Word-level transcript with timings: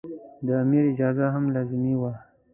د 0.45 0.47
امیر 0.63 0.83
اجازه 0.91 1.25
هم 1.33 1.43
لازمي 1.55 1.93
وه. 2.01 2.13